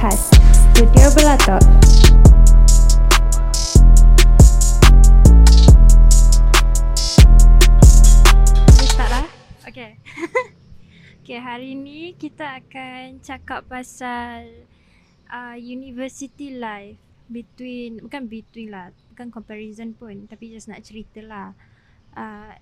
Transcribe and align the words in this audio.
Podcast. 0.00 0.32
Studio 0.72 1.12
Belatok. 1.12 1.60
Okay 9.68 10.00
Okay 11.20 11.36
hari 11.52 11.76
ni 11.76 12.16
kita 12.16 12.64
akan 12.64 13.20
cakap 13.20 13.68
pasal 13.68 14.48
uh, 15.28 15.60
University 15.60 16.56
life 16.56 16.96
Between, 17.28 18.00
bukan 18.00 18.24
between 18.24 18.72
lah 18.72 18.96
Bukan 19.12 19.28
comparison 19.28 19.92
pun 19.92 20.24
Tapi 20.32 20.48
just 20.48 20.72
nak 20.72 20.80
cerita 20.80 21.20
lah. 21.20 21.52
Uh, 22.16 22.56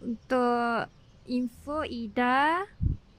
Untuk 0.00 0.88
info 1.28 1.84
Ida 1.84 2.64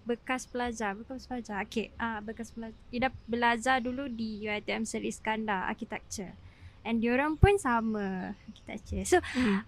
bekas 0.10 0.50
pelajar, 0.50 0.98
bekas 0.98 1.30
pelajar. 1.30 1.62
Okey, 1.62 1.94
ah 2.02 2.17
uh, 2.17 2.20
bekas 2.26 2.50
pelajar. 2.50 2.81
Ida 2.90 3.13
belajar 3.30 3.77
dulu 3.77 4.09
di 4.09 4.50
UiTM 4.50 4.90
Seri 4.90 5.13
Iskandar 5.13 5.70
Architecture. 5.70 6.34
And 6.81 6.98
diorang 7.05 7.38
pun 7.38 7.62
sama 7.62 8.34
architecture. 8.50 9.05
So 9.05 9.17
hmm. 9.22 9.62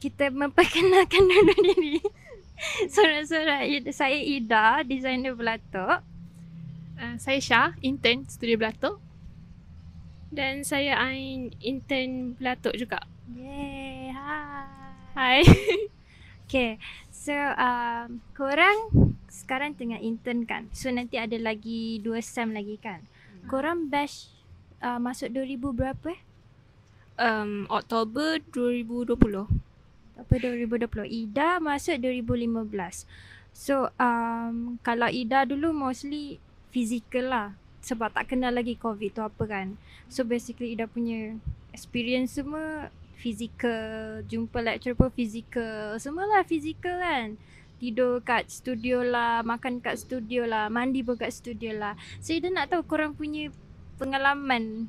kita 0.00 0.32
memperkenalkan 0.32 1.28
dulu 1.28 1.52
diri. 1.60 2.00
Sorak-sorak 2.88 3.68
saya 3.92 4.16
Ida, 4.16 4.80
designer 4.88 5.36
belatok. 5.36 6.00
Uh, 6.96 7.20
saya 7.20 7.42
Syah, 7.42 7.70
intern 7.84 8.24
studio 8.24 8.56
belatok. 8.56 8.96
Dan 10.32 10.64
saya 10.64 10.96
Ain, 10.98 11.52
intern 11.60 12.38
belatok 12.40 12.72
juga. 12.80 13.04
Yay, 13.34 14.14
hi. 14.14 14.84
Hai. 15.14 15.38
okay, 16.46 16.78
so 17.14 17.34
um, 17.34 18.18
korang 18.34 19.13
sekarang 19.34 19.74
tengah 19.74 19.98
intern 19.98 20.46
kan. 20.46 20.70
So 20.70 20.94
nanti 20.94 21.18
ada 21.18 21.34
lagi 21.34 21.98
dua 21.98 22.22
sem 22.22 22.54
lagi 22.54 22.78
kan. 22.78 23.02
Hmm. 23.02 23.50
Korang 23.50 23.90
batch 23.90 24.30
uh, 24.78 25.02
masuk 25.02 25.34
2000 25.34 25.74
berapa 25.74 26.06
eh? 26.14 26.20
Um, 27.18 27.66
Oktober 27.66 28.38
2020. 28.54 29.18
Oktober 30.14 30.38
2020. 30.86 31.10
Ida 31.10 31.58
masuk 31.58 31.98
2015. 31.98 33.10
So 33.50 33.90
um, 33.98 34.78
kalau 34.86 35.10
Ida 35.10 35.42
dulu 35.42 35.74
mostly 35.74 36.38
physical 36.70 37.34
lah. 37.34 37.48
Sebab 37.82 38.14
tak 38.14 38.30
kenal 38.32 38.54
lagi 38.54 38.78
COVID 38.78 39.10
tu 39.18 39.22
apa 39.26 39.44
kan. 39.50 39.74
So 40.06 40.22
basically 40.22 40.78
Ida 40.78 40.86
punya 40.86 41.34
experience 41.74 42.38
semua 42.38 42.88
physical. 43.18 44.22
Jumpa 44.30 44.62
lecturer 44.62 44.94
pun 44.94 45.10
physical. 45.10 45.98
Semualah 45.98 46.46
physical 46.46 47.02
kan 47.02 47.34
tidur 47.84 48.24
kat 48.24 48.48
studio 48.48 49.04
lah, 49.04 49.44
makan 49.44 49.84
kat 49.84 50.00
studio 50.00 50.48
lah, 50.48 50.72
mandi 50.72 51.04
pun 51.04 51.20
kat 51.20 51.28
studio 51.36 51.76
lah. 51.76 51.92
So 52.24 52.32
Ida 52.32 52.48
nak 52.48 52.72
tahu 52.72 52.80
korang 52.88 53.12
punya 53.12 53.52
pengalaman 54.00 54.88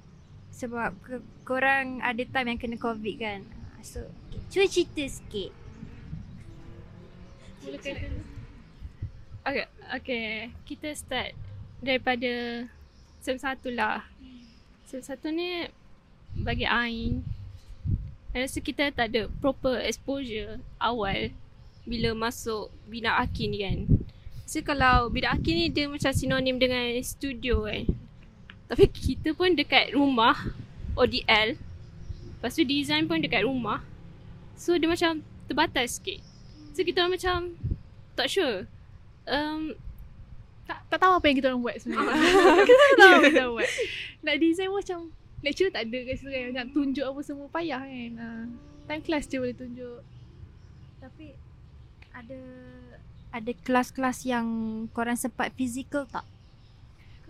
sebab 0.55 0.95
ke, 1.03 1.19
korang 1.43 1.99
ada 1.99 2.23
time 2.23 2.55
yang 2.55 2.59
kena 2.63 2.79
covid 2.79 3.15
kan. 3.19 3.43
So 3.83 4.07
cuba 4.47 4.71
cerita 4.71 5.03
sikit. 5.03 5.51
Okay, 9.43 9.67
okay. 9.91 10.27
Kita 10.63 10.95
start 10.95 11.35
daripada 11.83 12.63
sem 13.19 13.35
satu 13.35 13.75
lah. 13.75 14.07
Sem 14.87 15.03
satu 15.03 15.35
ni 15.35 15.67
bagi 16.39 16.63
Ain. 16.63 17.27
Saya 18.31 18.47
rasa 18.47 18.59
kita 18.63 18.87
tak 18.95 19.11
ada 19.11 19.27
proper 19.43 19.83
exposure 19.83 20.63
awal 20.79 21.35
bila 21.85 22.17
masuk 22.17 22.73
bina 22.89 23.21
akin 23.21 23.47
ni 23.53 23.59
kan. 23.61 23.79
So 24.45 24.61
kalau 24.61 25.09
bina 25.09 25.33
akin 25.33 25.53
ni 25.53 25.65
dia 25.69 25.85
macam 25.85 26.11
sinonim 26.13 26.57
dengan 26.57 26.97
studio 27.05 27.65
kan. 27.65 27.85
Tapi 28.65 28.89
kita 28.89 29.37
pun 29.37 29.53
dekat 29.53 29.93
rumah 29.93 30.37
ODL. 30.97 31.57
Lepas 32.37 32.57
tu 32.57 32.65
design 32.65 33.05
pun 33.05 33.21
dekat 33.21 33.45
rumah. 33.45 33.85
So 34.57 34.77
dia 34.77 34.89
macam 34.89 35.21
terbatas 35.45 36.01
sikit. 36.01 36.21
So 36.73 36.81
kita 36.81 37.05
macam 37.05 37.53
tak 38.17 38.27
sure. 38.29 38.65
Um, 39.29 39.77
tak, 40.65 40.81
tak 40.89 40.97
tahu 40.97 41.21
apa 41.21 41.25
yang 41.29 41.37
kita 41.37 41.47
orang 41.53 41.61
buat 41.61 41.75
sebenarnya. 41.77 42.17
kita 42.65 42.81
tak 42.89 42.97
tahu 42.97 43.11
apa 43.13 43.25
kita 43.29 43.45
buat. 43.55 43.69
Nak 44.25 44.35
design 44.41 44.69
pun 44.73 44.79
macam 44.81 44.99
lecturer 45.45 45.69
tak 45.69 45.83
ada 45.85 45.99
kat 46.09 46.15
situ 46.17 46.29
kan. 46.33 46.45
Nak 46.57 46.67
tunjuk 46.73 47.05
apa 47.05 47.19
semua 47.21 47.47
payah 47.53 47.81
kan. 47.85 48.11
Uh, 48.17 48.43
time 48.89 49.03
class 49.05 49.29
je 49.29 49.37
boleh 49.37 49.53
tunjuk. 49.53 50.01
Tapi 50.97 51.44
ada 52.15 52.41
ada 53.35 53.51
kelas-kelas 53.67 54.23
yang 54.23 54.47
korang 54.95 55.19
sempat 55.19 55.51
physical 55.59 56.07
tak? 56.07 56.23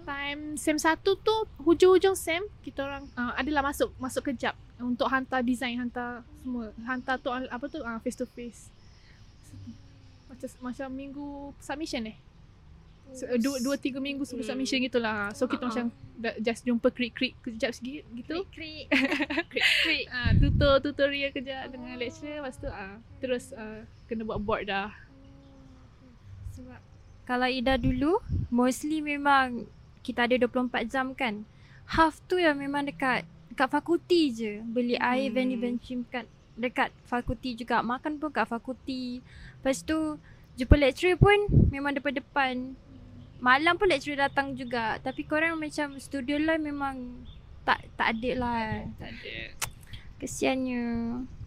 Time 0.05 0.53
sem 0.53 0.77
satu 0.77 1.17
tu 1.17 1.33
hujung-hujung 1.65 2.13
sem 2.13 2.45
kita 2.61 2.85
orang 2.85 3.09
uh, 3.17 3.33
adalah 3.33 3.65
masuk 3.65 3.89
masuk 3.97 4.29
kejap 4.29 4.53
untuk 4.77 5.09
hantar 5.09 5.41
design 5.41 5.81
hantar 5.81 6.21
semua 6.45 6.69
hantar 6.85 7.17
tu 7.17 7.33
apa 7.33 7.65
tu 7.65 7.81
uh, 7.81 7.97
face 8.05 8.19
to 8.21 8.29
face 8.37 8.69
macam 10.29 10.49
macam 10.61 10.87
minggu 10.93 11.57
submission 11.57 12.05
eh 12.13 12.17
so, 13.11 13.27
dua, 13.37 13.57
dua 13.61 13.75
tiga 13.75 13.99
minggu 14.01 14.23
sebelum 14.23 14.47
hmm. 14.47 14.51
submission 14.55 14.79
gitulah 14.81 15.29
so 15.35 15.45
kita 15.45 15.67
uh-huh. 15.67 15.85
macam 15.85 15.85
just 16.39 16.63
jumpa 16.63 16.87
krik-krik 16.95 17.35
kejap 17.43 17.75
sikit 17.75 18.07
gitu 18.15 18.47
krik 18.55 18.87
krik 19.83 20.05
uh, 20.09 20.31
tutor 20.39 20.79
tutorial 20.79 21.29
kejap 21.35 21.69
dengan 21.69 21.99
lecturer 21.99 22.39
lepas 22.39 22.55
tu 22.55 22.71
uh, 22.71 22.97
terus 23.19 23.51
uh, 23.53 23.83
kena 24.05 24.23
buat 24.25 24.39
board 24.41 24.69
dah. 24.69 24.93
Sebab 26.55 26.79
kalau 27.25 27.49
Ida 27.49 27.75
dulu 27.81 28.21
mostly 28.53 29.01
memang 29.01 29.65
kita 30.05 30.29
ada 30.29 30.37
24 30.37 30.85
jam 30.85 31.11
kan. 31.17 31.41
Half 31.85 32.21
tu 32.29 32.37
yang 32.37 32.61
memang 32.61 32.85
dekat 32.85 33.25
dekat 33.49 33.69
fakulti 33.69 34.21
je. 34.33 34.53
Beli 34.61 34.97
hmm. 34.97 35.05
air 35.05 35.27
vending 35.33 35.61
benching 35.61 36.01
kat 36.09 36.29
dekat 36.53 36.93
fakulti 37.09 37.57
juga. 37.57 37.81
Makan 37.81 38.21
pun 38.21 38.29
kat 38.29 38.45
fakulti. 38.45 39.25
Lepas 39.61 39.81
tu 39.81 40.21
jumpa 40.55 40.75
lecturer 40.77 41.17
pun 41.17 41.49
memang 41.73 41.97
depan-depan. 41.97 42.77
Malam 43.43 43.75
pun 43.75 43.91
lecturer 43.91 44.19
datang 44.19 44.55
juga. 44.55 44.99
Tapi 45.03 45.27
korang 45.27 45.59
macam 45.59 45.99
studio 45.99 46.39
lah 46.39 46.59
memang 46.59 47.25
tak 47.67 47.83
tak 47.99 48.17
ada 48.19 48.31
lah. 48.39 48.59
Tak 48.99 49.11
ada. 49.11 49.37
Kesiannya. 50.21 50.83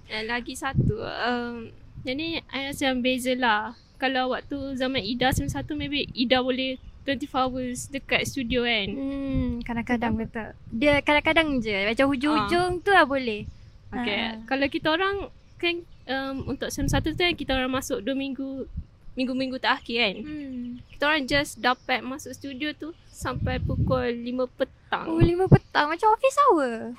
Dan 0.09 0.25
lagi 0.25 0.57
satu, 0.57 1.05
um, 1.05 1.69
jadi 2.07 2.43
I 2.49 2.71
rasa 2.71 2.93
yang 2.93 3.01
beza 3.03 3.35
lah 3.35 3.75
Kalau 3.99 4.31
waktu 4.35 4.79
zaman 4.79 5.03
Ida 5.03 5.35
sembilan 5.35 5.55
satu 5.55 5.75
maybe 5.75 6.07
Ida 6.15 6.43
boleh 6.43 6.79
24 7.09 7.29
hours 7.35 7.89
dekat 7.89 8.29
studio 8.29 8.63
kan 8.69 8.89
Hmm 8.95 9.49
kadang-kadang 9.65 10.15
betul 10.15 10.55
Dia 10.71 11.01
kadang-kadang 11.03 11.59
je 11.65 11.77
Macam 11.89 12.07
hujung-hujung 12.13 12.71
uh. 12.79 12.83
tu 12.85 12.91
lah 12.93 13.05
boleh 13.09 13.49
Okay 13.91 14.21
uh. 14.37 14.45
Kalau 14.47 14.67
kita 14.69 14.89
orang 14.95 15.33
kan 15.59 15.83
um, 16.07 16.55
Untuk 16.55 16.71
sem 16.71 16.87
satu 16.87 17.17
tu 17.17 17.23
kan 17.25 17.35
kita 17.35 17.57
orang 17.57 17.73
masuk 17.73 18.05
2 18.05 18.15
minggu 18.15 18.69
Minggu-minggu 19.19 19.59
terakhir 19.59 19.99
kan 19.99 20.17
hmm. 20.23 20.67
Kita 20.95 21.03
orang 21.11 21.27
just 21.27 21.59
dapat 21.59 22.07
masuk 22.07 22.31
studio 22.39 22.71
tu 22.79 22.95
Sampai 23.11 23.59
pukul 23.59 24.15
5 24.15 24.47
petang 24.55 25.11
Oh 25.11 25.19
5 25.19 25.27
petang 25.51 25.91
macam 25.91 26.15
office 26.15 26.39
hour 26.47 26.95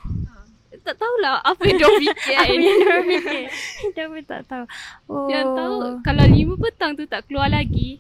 tak 0.79 0.96
tahulah 1.06 1.41
apa 1.44 1.62
yang 1.66 1.78
dia 1.81 1.90
fikir 2.06 2.35
Apa 2.38 2.52
yang 2.53 2.62
dia 2.62 2.97
fikir 3.03 3.44
Dia 3.97 4.03
pun 4.06 4.24
tak 4.24 4.41
tahu 4.47 4.66
oh. 5.09 5.28
Yang 5.28 5.47
tahu 5.58 5.75
Kalau 6.06 6.25
lima 6.29 6.56
petang 6.58 6.91
tu 6.94 7.03
tak 7.09 7.25
keluar 7.25 7.50
lagi 7.50 8.00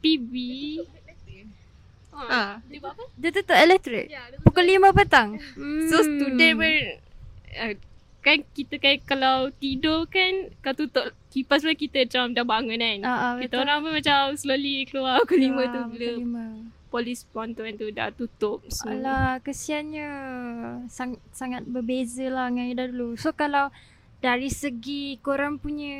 PB 0.00 0.32
Ha. 2.14 2.62
Dia 2.70 2.78
buat 2.78 2.94
apa? 2.94 3.04
Dia 3.18 3.30
tutup 3.34 3.58
elektrik? 3.58 4.06
Ya, 4.06 4.22
Pukul 4.46 4.70
lima 4.70 4.94
petang? 4.94 5.34
Hmm. 5.58 5.90
So 5.90 5.98
student 5.98 6.54
pun 6.62 6.74
uh, 7.58 7.74
Kan 8.24 8.40
kita 8.56 8.80
kan 8.80 8.96
kalau 9.04 9.52
tidur 9.60 10.08
kan 10.08 10.48
Kau 10.64 10.72
tutup 10.72 11.12
kipas 11.28 11.60
pun 11.60 11.76
kita 11.76 12.08
macam 12.08 12.32
dah 12.32 12.46
bangun 12.48 12.80
kan 12.80 12.98
uh, 13.04 13.10
uh, 13.12 13.32
Kita 13.44 13.60
orang 13.60 13.84
pun 13.84 13.92
macam 13.92 14.32
slowly 14.32 14.88
keluar 14.88 15.20
pukul 15.22 15.44
lima 15.44 15.68
tu 15.68 15.80
bila 15.92 16.12
polis 16.94 17.26
ponton 17.26 17.74
tu 17.74 17.90
dah 17.90 18.14
tutup 18.14 18.62
semua. 18.70 18.94
Alah, 18.94 19.30
kesiannya. 19.42 20.08
Sang, 20.86 21.18
sangat 21.34 21.66
berbeza 21.66 22.30
lah 22.30 22.46
dengan 22.46 22.70
dah 22.78 22.86
dulu. 22.86 23.18
So 23.18 23.34
kalau 23.34 23.74
dari 24.22 24.46
segi 24.46 25.18
korang 25.18 25.58
punya 25.58 25.98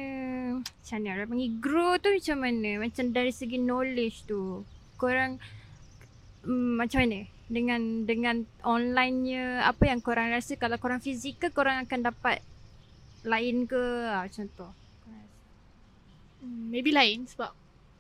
macam 0.63 0.97
mana 1.03 1.09
orang 1.19 1.29
panggil 1.35 1.53
grow 1.59 1.93
tu 1.99 2.15
macam 2.15 2.39
mana? 2.47 2.71
Macam 2.79 3.05
dari 3.11 3.35
segi 3.35 3.59
knowledge 3.59 4.31
tu. 4.31 4.63
Korang 4.95 5.43
um, 6.47 6.79
macam 6.79 7.03
mana? 7.03 7.27
Dengan 7.45 8.09
dengan 8.09 8.49
online-nya 8.65 9.69
apa 9.69 9.85
yang 9.89 10.01
korang 10.01 10.33
rasa? 10.33 10.57
Kalau 10.57 10.81
korang 10.81 11.01
fizikal 11.01 11.53
korang 11.53 11.85
akan 11.85 12.01
dapat 12.09 12.41
lain 13.25 13.69
ke? 13.69 13.83
Ha, 14.09 14.25
macam 14.25 14.45
tu? 14.49 14.69
Hmm, 16.45 16.69
maybe 16.69 16.93
lain 16.93 17.25
sebab 17.25 17.53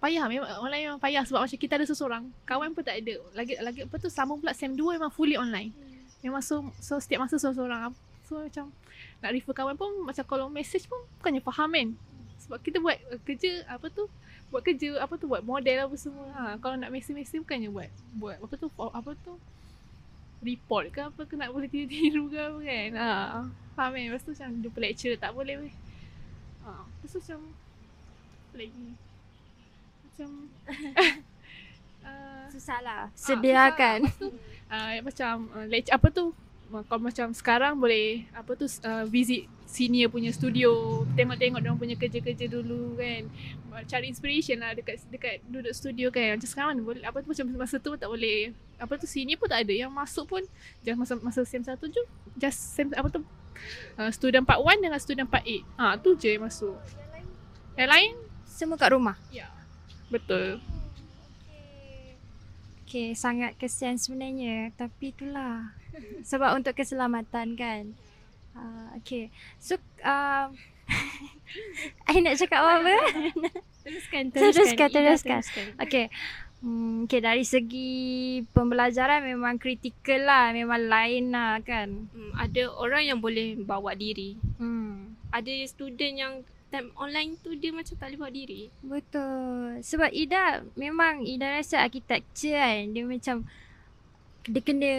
payah. 0.04 0.28
Memang 0.28 0.48
online 0.60 0.82
memang 0.92 1.00
payah 1.00 1.24
sebab 1.24 1.48
macam 1.48 1.58
kita 1.60 1.80
ada 1.80 1.86
seseorang. 1.88 2.28
Kawan 2.44 2.76
pun 2.76 2.84
tak 2.84 3.00
ada. 3.00 3.20
Lagi 3.32 3.56
lagi 3.60 3.80
apa 3.88 3.96
tu 3.96 4.12
sama 4.12 4.36
pula 4.36 4.52
sem 4.52 4.72
2 4.72 5.00
memang 5.00 5.12
fully 5.12 5.36
online. 5.40 5.72
Hmm. 5.72 5.92
memang 6.24 6.42
so, 6.44 6.64
so 6.80 7.00
setiap 7.00 7.24
masa 7.24 7.40
seseorang. 7.40 7.92
So 8.28 8.40
macam 8.44 8.72
nak 9.20 9.30
refer 9.32 9.52
kawan 9.56 9.76
pun 9.76 9.92
macam 10.04 10.24
kalau 10.28 10.46
message 10.52 10.84
pun 10.88 11.00
bukannya 11.20 11.40
faham 11.40 11.72
kan? 11.72 11.88
Sebab 12.44 12.58
kita 12.60 12.76
buat 12.80 12.96
kerja 13.24 13.64
apa 13.64 13.88
tu 13.88 14.04
buat 14.54 14.62
kerja 14.62 15.02
apa 15.02 15.18
tu 15.18 15.26
buat 15.26 15.42
model 15.42 15.90
apa 15.90 15.96
semua 15.98 16.30
ha, 16.30 16.54
kalau 16.62 16.78
nak 16.78 16.94
message-message 16.94 17.42
bukannya 17.42 17.74
buat 17.74 17.90
buat 18.14 18.36
apa 18.38 18.54
tu 18.54 18.70
apa 18.70 19.10
tu 19.18 19.34
report 20.44 20.92
ke 20.92 21.00
apa 21.00 21.20
ke 21.24 21.34
nak 21.34 21.50
boleh 21.50 21.66
tiru-tiru 21.72 22.28
ke 22.28 22.36
apa 22.36 22.60
kan. 22.60 22.90
Ha. 23.00 23.10
Faham 23.74 23.96
kan? 23.96 24.02
Lepas 24.12 24.22
tu 24.22 24.30
macam 24.36 24.48
jumpa 24.60 24.78
lecturer 24.78 25.16
tak 25.16 25.32
boleh 25.32 25.56
weh. 25.56 25.74
Ha. 26.68 26.84
Lepas 26.84 27.10
tu 27.10 27.18
macam 27.24 27.40
apa 28.44 28.54
lagi? 28.60 28.86
Macam 30.04 30.28
uh, 32.04 32.44
Susah 32.54 32.78
lah. 32.84 33.08
Ah, 33.08 33.16
Sediakan. 33.16 33.98
susah. 34.04 34.12
Lepas 34.12 34.20
tu, 34.20 34.28
uh, 34.68 34.90
macam 35.00 35.34
uh, 35.56 35.66
lec- 35.66 35.90
apa 35.96 36.06
tu 36.12 36.24
kalau 36.88 37.02
macam 37.06 37.30
sekarang 37.30 37.78
boleh 37.78 38.26
apa 38.34 38.56
tu 38.58 38.66
uh, 38.66 39.04
visit 39.06 39.46
senior 39.64 40.06
punya 40.06 40.30
studio 40.30 41.02
tengok-tengok 41.18 41.60
dia 41.60 41.74
punya 41.74 41.96
kerja-kerja 41.98 42.46
dulu 42.50 42.98
kan. 42.98 43.26
Cari 43.90 44.06
inspiration 44.10 44.62
lah 44.62 44.74
dekat 44.74 45.02
dekat 45.10 45.42
duduk 45.46 45.74
studio 45.74 46.10
kan. 46.10 46.38
Macam 46.38 46.48
sekarang 46.50 46.78
boleh 46.82 47.02
apa 47.02 47.22
tu 47.22 47.28
macam 47.30 47.46
masa 47.58 47.76
tu 47.78 47.94
tak 47.94 48.08
boleh. 48.10 48.54
Apa 48.78 48.98
tu 48.98 49.06
senior 49.06 49.38
pun 49.38 49.50
tak 49.50 49.66
ada. 49.66 49.74
Yang 49.74 49.92
masuk 49.92 50.24
pun 50.30 50.42
just 50.82 50.98
masa 50.98 51.14
masa 51.18 51.40
sem 51.46 51.62
1 51.62 51.74
je 51.74 52.02
just 52.38 52.58
sem 52.74 52.90
apa 52.94 53.08
tu 53.10 53.20
uh, 53.98 54.10
student 54.10 54.42
part 54.42 54.58
1 54.58 54.82
dengan 54.82 54.98
student 54.98 55.28
part 55.30 55.46
8 55.46 55.78
ah 55.78 55.94
tu 55.98 56.14
je 56.18 56.34
yang 56.34 56.44
masuk. 56.46 56.74
Yang 57.74 57.90
lain? 57.90 58.12
Semua 58.46 58.78
kat 58.78 58.94
rumah. 58.94 59.18
ya. 59.34 59.50
Betul. 60.06 60.62
Okay, 62.86 63.18
sangat 63.18 63.58
kesian 63.58 63.98
sebenarnya. 63.98 64.70
Tapi 64.78 65.10
itulah. 65.10 65.74
Sebab 66.24 66.56
untuk 66.56 66.74
keselamatan 66.76 67.54
kan. 67.58 67.82
Uh, 68.54 68.88
okay. 68.98 69.30
So, 69.58 69.76
uh, 70.02 70.50
I 72.10 72.20
nak 72.20 72.38
cakap 72.38 72.60
apa? 72.60 72.94
Teruskan, 73.84 74.30
Teruskan, 74.34 74.88
Ida, 74.90 75.14
teruskan. 75.16 75.40
Okay. 75.80 76.08
Hmm, 76.64 77.04
okay, 77.04 77.20
dari 77.20 77.44
segi 77.44 78.40
pembelajaran 78.56 79.20
memang 79.20 79.60
kritikal 79.60 80.24
lah. 80.24 80.44
Memang 80.56 80.88
lain 80.88 81.28
lah 81.28 81.60
kan. 81.60 82.08
Hmm, 82.08 82.32
ada 82.40 82.72
orang 82.72 83.04
yang 83.04 83.18
boleh 83.20 83.60
bawa 83.60 83.92
diri. 83.92 84.40
Hmm. 84.56 85.12
Ada 85.28 85.52
student 85.68 86.14
yang 86.16 86.34
time 86.72 86.90
online 86.98 87.38
tu 87.38 87.54
dia 87.54 87.70
macam 87.70 87.94
tak 87.94 88.08
boleh 88.10 88.18
bawa 88.18 88.32
diri. 88.32 88.62
Betul. 88.80 89.84
Sebab 89.84 90.10
Ida 90.10 90.64
memang 90.74 91.22
Ida 91.22 91.60
rasa 91.60 91.84
architecture 91.84 92.56
kan 92.56 92.90
dia 92.90 93.04
macam 93.04 93.36
dia 94.44 94.60
kena 94.64 94.92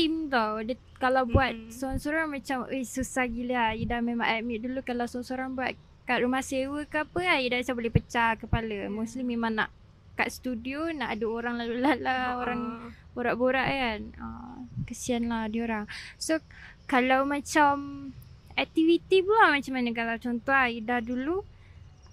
team 0.00 0.32
tau. 0.32 0.64
Dia 0.64 0.80
kalau 0.96 1.28
buat 1.28 1.52
Mm-mm. 1.52 1.68
seorang-seorang 1.68 2.28
macam 2.32 2.64
eh 2.72 2.80
susah 2.88 3.28
gila. 3.28 3.76
Ida 3.76 4.00
memang 4.00 4.24
admit 4.24 4.64
dulu 4.64 4.80
kalau 4.80 5.04
seorang-seorang 5.04 5.52
buat 5.52 5.76
kat 6.08 6.24
rumah 6.24 6.40
sewa 6.40 6.88
ke 6.88 7.04
apa 7.04 7.18
kan 7.20 7.38
Ida 7.44 7.60
macam 7.60 7.76
boleh 7.76 7.92
pecah 7.92 8.30
kepala. 8.40 8.88
Mostly 8.88 9.20
memang 9.20 9.60
nak 9.60 9.68
kat 10.16 10.32
studio 10.32 10.88
nak 10.88 11.20
ada 11.20 11.26
orang 11.28 11.54
lalu 11.60 11.76
lalang, 11.84 12.32
orang 12.40 12.60
Ah. 12.64 12.88
borak-borak 13.12 13.68
kan. 13.68 14.00
Ah, 14.16 14.56
kesian 14.88 15.28
lah 15.28 15.52
diorang. 15.52 15.84
So 16.16 16.40
kalau 16.88 17.28
macam 17.28 18.08
aktiviti 18.56 19.20
pula 19.20 19.52
macam 19.52 19.72
mana 19.76 19.92
kalau 19.92 20.16
contoh 20.16 20.56
lah, 20.56 20.72
Ida 20.72 21.04
dulu 21.04 21.44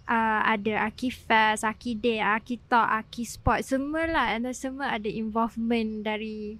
uh, 0.08 0.42
ada 0.44 0.88
Akifest, 0.88 1.68
Akide, 1.68 2.24
Akitalk, 2.24 2.88
Akisport 2.88 3.64
semua 3.66 4.08
lah 4.08 4.36
dan 4.36 4.52
semua 4.56 4.96
ada 4.96 5.10
involvement 5.12 6.06
dari 6.06 6.56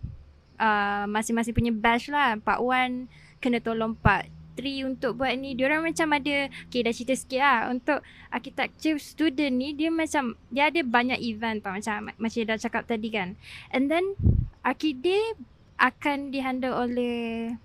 uh, 0.58 1.06
masing-masing 1.10 1.56
punya 1.56 1.74
batch 1.74 2.10
lah. 2.12 2.38
Part 2.42 2.62
1 2.62 3.08
kena 3.42 3.62
tolong 3.62 3.94
part 3.94 4.28
3 4.58 4.90
untuk 4.90 5.22
buat 5.22 5.32
ni. 5.38 5.54
Diorang 5.54 5.86
macam 5.86 6.10
ada, 6.18 6.50
okay 6.50 6.82
dah 6.82 6.94
cerita 6.94 7.14
sikit 7.14 7.42
lah. 7.42 7.70
Untuk 7.70 8.02
architecture 8.34 8.98
student 8.98 9.54
ni 9.54 9.78
dia 9.78 9.94
macam, 9.94 10.34
dia 10.50 10.74
ada 10.74 10.82
banyak 10.82 11.22
event 11.22 11.62
tau 11.62 11.78
macam 11.78 12.10
macam 12.18 12.40
dah 12.44 12.58
cakap 12.58 12.84
tadi 12.90 13.10
kan. 13.14 13.38
And 13.70 13.88
then 13.88 14.18
Akide 14.66 15.38
akan 15.78 16.34
dihandle 16.34 16.74
oleh 16.74 17.56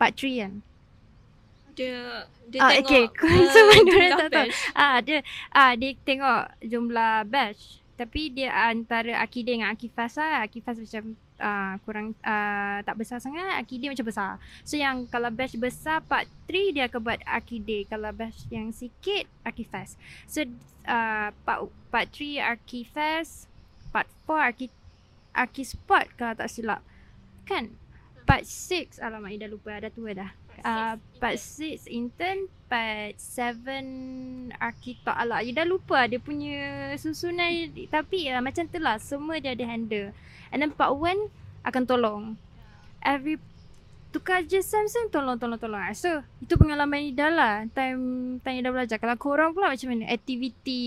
part 0.00 0.16
3 0.16 0.42
kan. 0.42 0.52
Dia 1.76 2.24
dia 2.48 2.60
Ah, 2.64 2.72
tengok 2.72 2.88
okay. 2.88 3.04
uh, 3.04 3.46
Semua 3.52 3.68
orang 3.68 3.84
jumlah 3.84 4.16
tak 4.16 4.30
tahu. 4.32 4.48
Ah 4.72 4.96
dia 5.04 5.18
ah 5.52 5.72
dia 5.76 5.92
tengok 6.02 6.42
jumlah 6.64 7.14
batch. 7.28 7.84
Tapi 8.00 8.32
dia 8.32 8.52
antara 8.52 9.20
Akide 9.20 9.56
dengan 9.56 9.72
Akifas 9.72 10.16
lah. 10.16 10.44
Akifas 10.44 10.80
macam 10.80 11.16
ah 11.36 11.76
kurang 11.84 12.16
ah 12.24 12.80
tak 12.84 12.96
besar 12.96 13.20
sangat. 13.20 13.60
Akide 13.60 13.92
macam 13.92 14.06
besar. 14.06 14.40
So 14.64 14.76
yang 14.80 15.04
kalau 15.08 15.28
batch 15.28 15.56
besar 15.60 16.00
part 16.04 16.28
3 16.48 16.74
dia 16.76 16.84
akan 16.88 17.00
buat 17.00 17.20
Akide. 17.26 17.84
Kalau 17.88 18.10
batch 18.12 18.48
yang 18.48 18.72
sikit 18.72 19.28
Akifas. 19.44 20.00
So 20.24 20.44
ah 20.88 21.32
part 21.44 21.68
part 21.92 22.08
3 22.12 22.40
Akifas, 22.56 23.48
part 23.92 24.08
4 24.28 24.50
Aki 24.54 24.66
Akisport 25.36 26.08
kalau 26.16 26.32
tak 26.32 26.48
silap. 26.48 26.80
Kan? 27.44 27.76
Part 28.24 28.48
6 28.48 28.98
alamak 29.04 29.36
Ida 29.36 29.46
lupa 29.46 29.76
dah 29.76 29.92
tua 29.92 30.16
dah. 30.16 30.32
Uh, 30.66 30.98
part 31.22 31.38
6 31.38 31.86
intern. 31.86 32.50
Part 32.66 33.14
7 33.22 34.50
Arkitek 34.58 35.14
Alah 35.14 35.38
you 35.38 35.54
dah 35.54 35.62
lupa 35.62 36.10
Dia 36.10 36.18
punya 36.18 36.90
susunan. 36.98 37.46
Tapi 37.86 38.26
uh, 38.34 38.42
macam 38.42 38.66
tu 38.66 38.82
lah. 38.82 38.98
Semua 38.98 39.38
dia 39.38 39.54
ada 39.54 39.62
handle. 39.62 40.10
And 40.50 40.66
then 40.66 40.74
part 40.74 40.90
1 40.90 41.30
Akan 41.62 41.86
tolong. 41.86 42.34
Every 42.98 43.38
Tukar 44.10 44.42
je 44.48 44.64
Samsung 44.64 45.12
Tolong 45.14 45.38
tolong 45.38 45.60
tolong. 45.62 45.78
Ah, 45.78 45.94
So 45.94 46.26
Itu 46.42 46.58
pengalaman 46.58 47.14
Ida 47.14 47.30
lah. 47.30 47.54
Time 47.70 48.42
Time 48.42 48.58
Ida 48.58 48.74
belajar. 48.74 48.98
Kalau 48.98 49.14
korang 49.14 49.54
pula 49.54 49.70
macam 49.70 49.86
mana? 49.94 50.10
Activity 50.10 50.82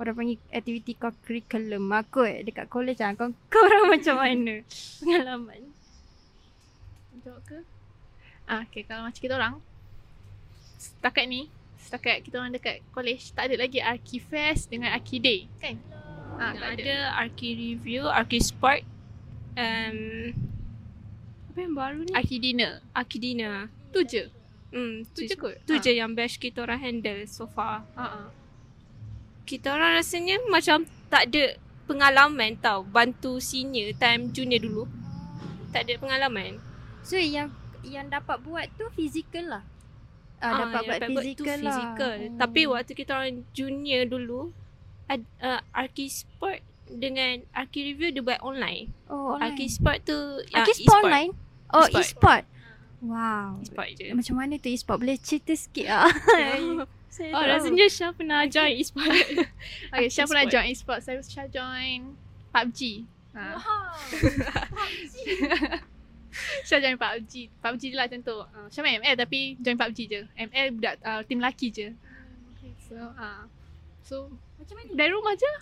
Orang 0.00 0.16
panggil 0.16 0.40
Activity 0.48 0.96
curriculum. 0.96 1.92
Aku 1.92 2.24
eh, 2.24 2.40
dekat 2.40 2.72
college 2.72 3.04
lah 3.04 3.12
Kau, 3.12 3.28
Korang 3.52 3.92
macam 3.92 4.16
mana? 4.16 4.64
Pengalaman. 5.04 5.60
Jawab 7.20 7.44
ke? 7.44 7.79
Ah, 8.50 8.66
okay, 8.66 8.82
kalau 8.82 9.06
macam 9.06 9.22
kita 9.22 9.34
orang 9.38 9.54
setakat 10.74 11.24
ni, 11.30 11.46
setakat 11.78 12.26
kita 12.26 12.42
orang 12.42 12.50
dekat 12.50 12.82
college 12.90 13.30
tak 13.30 13.46
ada 13.46 13.54
lagi 13.62 13.78
Archifest 13.78 14.66
dengan 14.66 14.90
Archiday, 14.90 15.46
kan? 15.62 15.78
Ah, 16.34 16.50
tak 16.58 16.68
ada. 16.74 16.82
ada 16.82 16.96
Arki 17.20 17.54
Review, 17.54 18.10
Arki 18.10 18.42
Sport, 18.42 18.82
um, 19.54 19.98
apa 21.50 21.58
yang 21.58 21.74
baru 21.74 21.98
ni? 22.06 22.12
Archidina. 22.14 22.80
Arkidina. 22.94 23.68
Tu 23.90 24.00
je. 24.06 24.24
Hmm, 24.70 25.02
Tu 25.12 25.26
je 25.26 25.34
kot. 25.34 25.54
Tu 25.66 25.74
Ah. 25.76 25.82
je 25.82 25.92
yang 25.98 26.14
batch 26.14 26.38
kita 26.38 26.62
orang 26.62 26.78
handle 26.78 27.26
so 27.26 27.44
far. 27.50 27.82
Ha 27.98 28.06
ah. 28.06 28.28
Kita 29.44 29.74
orang 29.74 29.98
rasanya 29.98 30.38
macam 30.46 30.86
tak 31.10 31.26
ada 31.26 31.58
pengalaman 31.90 32.54
tau 32.62 32.86
bantu 32.86 33.42
senior 33.42 33.90
time 33.98 34.30
junior 34.30 34.62
dulu. 34.62 34.86
Tak 35.74 35.90
ada 35.90 35.98
pengalaman. 35.98 36.62
So 37.02 37.18
yang 37.18 37.50
yang 37.82 38.06
dapat 38.06 38.38
buat 38.40 38.66
tu 38.74 38.86
fizikal 38.90 39.44
lah. 39.50 39.62
Ah, 40.38 40.42
Ah, 40.42 40.56
dapat 40.66 40.80
buat 40.82 40.96
dapat 40.96 41.08
buat 41.10 41.22
tu 41.22 41.26
fizikal 41.44 41.58
lah. 41.58 41.64
physical. 41.68 42.12
Tapi 42.36 42.60
waktu 42.66 42.90
kita 42.94 43.10
orang 43.12 43.34
junior 43.50 44.02
dulu 44.04 44.50
ad, 45.06 45.20
uh, 45.38 45.60
Arki 45.70 46.06
Sport 46.06 46.58
dengan 46.86 47.38
Arki 47.52 47.78
Review 47.86 48.08
dia 48.10 48.20
buat 48.20 48.40
online. 48.40 48.88
oh, 49.06 49.34
online. 49.34 49.52
Arki 49.52 49.64
Sport 49.68 49.98
tu 50.02 50.16
yang 50.48 50.62
Arki 50.62 50.72
sport 50.80 51.02
online? 51.02 51.30
Oh, 51.70 51.84
E-sport. 51.84 52.02
e-sport. 52.02 52.42
Wow. 53.00 53.46
E-sport 53.60 53.88
je. 53.94 54.06
Macam 54.10 54.34
mana 54.36 54.52
tu 54.56 54.66
e-sport? 54.66 54.98
Boleh 54.98 55.16
cerita 55.16 55.52
sikit 55.52 55.86
ah. 55.88 56.06
Saya 57.10 57.30
Oh 57.30 57.42
rasanya 57.42 57.86
Syah 57.86 58.10
pernah 58.10 58.42
join 58.46 58.74
e-sport. 58.76 59.06
Okay, 59.92 60.08
Syah 60.08 60.24
pernah 60.24 60.44
E-sport. 60.44 60.56
join 60.56 60.66
e-sport. 60.68 60.98
Saya 61.00 61.16
Syah 61.20 61.46
join 61.46 61.98
PUBG. 62.50 62.80
Ha. 63.30 63.54
Syah 66.70 66.78
join 66.78 66.94
PUBG. 66.94 67.50
PUBG 67.58 67.82
je 67.90 67.96
lah 67.98 68.06
macam 68.06 68.22
tu. 68.22 68.36
Uh, 68.38 68.66
Syah 68.70 68.82
main 68.86 69.02
ML 69.02 69.18
tapi 69.18 69.58
join 69.58 69.74
PUBG 69.74 69.98
je. 70.06 70.20
ML 70.38 70.78
budak 70.78 70.94
uh, 71.02 71.20
team 71.26 71.42
lelaki 71.42 71.74
je. 71.74 71.90
So, 72.86 72.94
uh, 72.94 73.42
so 74.06 74.14
Macam 74.54 74.78
mana? 74.78 74.94
dari 74.94 75.10
rumah 75.10 75.34
je. 75.34 75.52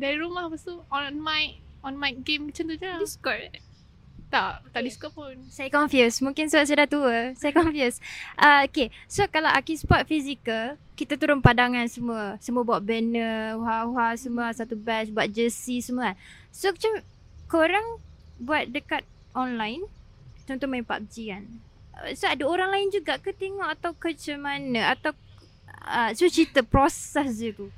Dari 0.00 0.16
rumah 0.16 0.48
lepas 0.48 0.64
tu 0.64 0.80
on 0.88 1.12
mic 1.20 1.60
on 1.84 2.00
mic 2.00 2.24
game 2.24 2.48
macam 2.48 2.64
tu 2.64 2.74
je. 2.80 2.88
lah. 2.88 2.96
Discord. 2.96 3.60
Tak, 4.32 4.66
tak 4.72 4.80
Okay. 4.80 4.88
Discord 4.88 5.12
pun. 5.12 5.36
Saya 5.52 5.68
confused. 5.68 6.24
Mungkin 6.24 6.48
sebab 6.48 6.64
saya 6.64 6.76
dah 6.84 6.88
tua. 6.88 7.16
Saya 7.36 7.52
confused. 7.60 8.00
Uh, 8.40 8.64
okay. 8.64 8.88
So 9.04 9.28
kalau 9.28 9.52
Aki 9.52 9.84
Sport 9.84 10.08
physical, 10.08 10.80
kita 10.96 11.20
turun 11.20 11.44
padangan 11.44 11.84
semua. 11.92 12.40
Semua 12.40 12.64
buat 12.64 12.80
banner, 12.80 13.60
wah-wah 13.60 14.16
semua 14.16 14.48
satu 14.56 14.80
batch, 14.80 15.12
buat 15.12 15.28
jersey 15.28 15.84
semua. 15.84 16.12
kan. 16.12 16.16
So 16.50 16.72
macam 16.72 16.92
korang 17.52 17.86
buat 18.40 18.64
dekat 18.72 19.04
online, 19.36 19.84
contoh 20.44 20.68
main 20.68 20.84
PUBG 20.84 21.14
kan. 21.32 21.44
Uh, 21.94 22.12
So 22.16 22.28
ada 22.28 22.44
orang 22.44 22.70
lain 22.74 22.88
juga 22.92 23.18
ke 23.18 23.32
tengok 23.32 23.68
atau 23.80 23.90
ke 23.96 24.12
macam 24.14 24.38
mana? 24.44 24.94
Atau 24.94 25.12
uh, 25.84 26.10
so 26.12 26.28
cerita 26.28 26.60
proses 26.64 27.38
je 27.38 27.50
tu. 27.54 27.68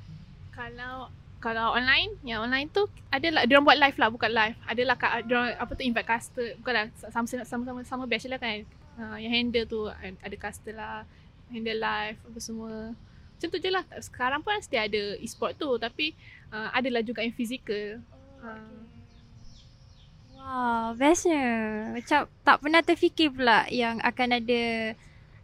Kalau 0.53 1.11
kalau 1.37 1.77
online, 1.77 2.17
yang 2.25 2.41
online 2.41 2.65
tu 2.73 2.89
adalah 3.13 3.45
dia 3.45 3.61
buat 3.61 3.77
live 3.77 3.97
lah, 4.01 4.09
bukan 4.09 4.31
live. 4.33 4.57
Adalah 4.65 4.95
kat 4.97 5.29
dia 5.29 5.53
apa 5.53 5.71
tu 5.77 5.85
invite 5.85 6.09
caster, 6.09 6.57
bukanlah 6.57 6.89
sama 7.13 7.29
sama 7.45 7.63
sama 7.63 7.79
sama 7.85 8.03
batch 8.09 8.25
lah 8.25 8.41
kan. 8.41 8.65
Uh, 8.97 9.17
yang 9.21 9.29
handle 9.29 9.65
tu 9.69 9.85
ada 9.93 10.35
caster 10.41 10.73
lah, 10.73 11.05
handle 11.53 11.77
live 11.77 12.17
apa 12.17 12.39
semua. 12.41 12.97
Macam 13.37 13.47
tu 13.53 13.57
je 13.61 13.69
lah. 13.69 13.85
Sekarang 14.01 14.41
pun 14.41 14.57
still 14.65 14.81
ada 14.81 15.13
e-sport 15.21 15.53
tu 15.61 15.69
tapi 15.77 16.17
uh, 16.49 16.73
adalah 16.73 17.05
juga 17.05 17.21
yang 17.21 17.37
physical. 17.37 18.01
Uh, 18.41 18.96
Bestnya. 20.97 21.47
Macam 21.91 22.19
tak 22.41 22.57
pernah 22.63 22.81
terfikir 22.81 23.29
pula 23.29 23.67
yang 23.67 23.99
akan 24.01 24.39
ada 24.39 24.93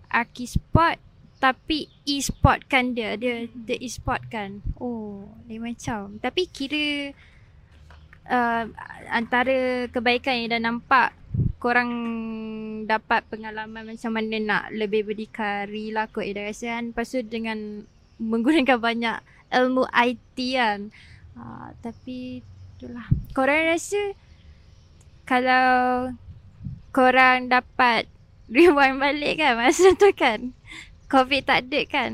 Aki 0.10 0.46
Sport 0.48 0.98
tapi 1.44 1.92
e-sport 2.08 2.64
kan 2.72 2.96
dia. 2.96 3.20
Dia 3.20 3.52
the 3.52 3.76
e-sport 3.84 4.24
kan. 4.32 4.64
Oh, 4.80 5.28
lain 5.52 5.60
macam. 5.60 6.16
Tapi 6.24 6.48
kira 6.48 7.12
uh, 8.32 8.64
antara 9.12 9.92
kebaikan 9.92 10.40
yang 10.40 10.50
dah 10.56 10.62
nampak 10.64 11.10
korang 11.60 11.92
dapat 12.88 13.28
pengalaman 13.28 13.92
macam 13.92 14.12
mana 14.16 14.36
nak 14.40 14.64
lebih 14.72 15.04
berdikari 15.12 15.92
lah 15.92 16.08
kot 16.08 16.24
Ida 16.24 16.48
rasa 16.48 16.80
kan. 16.80 16.96
Lepas 16.96 17.12
tu 17.12 17.20
dengan 17.28 17.84
menggunakan 18.24 18.80
banyak 18.88 19.20
ilmu 19.52 19.84
IT 19.92 20.38
kan. 20.56 20.80
Uh, 21.36 21.76
tapi 21.84 22.40
itulah. 22.80 23.04
Korang 23.36 23.68
rasa 23.68 24.16
kalau 25.24 26.12
korang 26.94 27.50
dapat 27.50 28.08
rewind 28.54 29.00
balik 29.00 29.40
kan 29.40 29.58
masa 29.58 29.96
tu 29.96 30.12
kan 30.14 30.52
COVID 31.10 31.44
tak 31.46 31.70
ada 31.70 31.82
kan 31.88 32.12